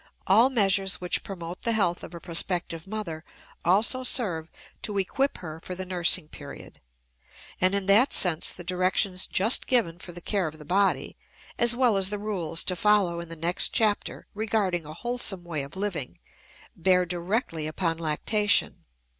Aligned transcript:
All 0.25 0.49
measures 0.49 0.95
which 0.99 1.23
promote 1.23 1.61
the 1.61 1.73
health 1.73 2.03
of 2.03 2.15
a 2.15 2.19
prospective 2.19 2.87
mother 2.87 3.23
also 3.63 4.01
serve 4.01 4.49
to 4.81 4.97
equip 4.97 5.37
her 5.37 5.59
for 5.63 5.75
the 5.75 5.85
nursing 5.85 6.27
period; 6.27 6.81
and 7.61 7.75
in 7.75 7.85
that 7.85 8.11
sense 8.11 8.51
the 8.51 8.63
directions 8.63 9.27
just 9.27 9.67
given 9.67 9.99
for 9.99 10.11
the 10.11 10.19
care 10.19 10.47
of 10.47 10.57
the 10.57 10.65
body, 10.65 11.17
as 11.59 11.75
well 11.75 11.97
as 11.97 12.09
the 12.09 12.17
rules 12.17 12.63
to 12.63 12.75
follow 12.75 13.19
in 13.19 13.29
the 13.29 13.35
next 13.35 13.73
chapter 13.73 14.25
regarding 14.33 14.87
a 14.87 14.93
wholesome 14.95 15.43
way 15.43 15.61
of 15.61 15.75
living, 15.75 16.17
bear 16.75 17.05
directly 17.05 17.67
upon 17.67 17.99
lactation. 17.99 18.85